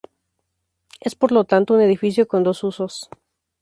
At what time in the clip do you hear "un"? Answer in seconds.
1.75-1.81